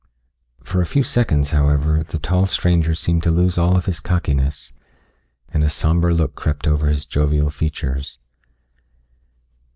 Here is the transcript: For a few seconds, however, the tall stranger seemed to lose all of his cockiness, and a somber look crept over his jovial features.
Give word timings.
For 0.63 0.81
a 0.81 0.85
few 0.87 1.03
seconds, 1.03 1.51
however, 1.51 2.01
the 2.01 2.17
tall 2.17 2.47
stranger 2.47 2.95
seemed 2.95 3.21
to 3.21 3.29
lose 3.29 3.59
all 3.59 3.77
of 3.77 3.85
his 3.85 3.99
cockiness, 3.99 4.73
and 5.49 5.63
a 5.63 5.69
somber 5.69 6.11
look 6.11 6.33
crept 6.33 6.67
over 6.67 6.87
his 6.87 7.05
jovial 7.05 7.51
features. 7.51 8.17